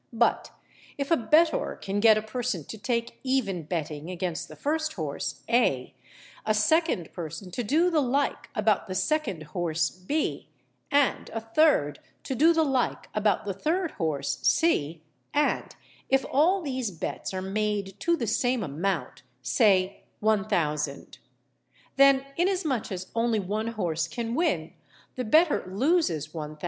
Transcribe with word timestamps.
But 0.13 0.49
if 0.97 1.11
a 1.11 1.15
bettor 1.17 1.77
can 1.79 1.99
get 1.99 2.17
a 2.17 2.23
person 2.23 2.63
to 2.69 2.77
take 2.79 3.19
even 3.23 3.61
betting 3.65 4.09
against 4.09 4.47
the 4.47 4.55
first 4.55 4.93
horse 4.93 5.43
(A), 5.47 5.93
a 6.43 6.55
second 6.55 7.13
person 7.13 7.51
to 7.51 7.63
do 7.63 7.91
the 7.91 8.01
like 8.01 8.49
about 8.55 8.87
the 8.87 8.95
second 8.95 9.43
horse 9.53 9.91
(B), 9.91 10.47
and 10.89 11.29
a 11.35 11.39
third 11.39 11.99
to 12.23 12.33
do 12.33 12.51
the 12.51 12.63
like 12.63 13.09
about 13.13 13.45
the 13.45 13.53
third 13.53 13.91
horse 13.91 14.39
(C), 14.41 15.03
and 15.35 15.75
if 16.09 16.25
all 16.31 16.63
these 16.63 16.89
bets 16.89 17.31
are 17.31 17.39
made 17.43 17.93
to 17.99 18.17
the 18.17 18.25
same 18.25 18.63
amount—say 18.63 20.01
1000_l._—then, 20.23 22.25
inasmuch 22.37 22.91
as 22.91 23.05
only 23.13 23.39
one 23.39 23.67
horse 23.67 24.07
can 24.07 24.33
win, 24.33 24.73
the 25.13 25.23
bettor 25.25 25.63
loses 25.71 26.29
1000_l. 26.29 26.57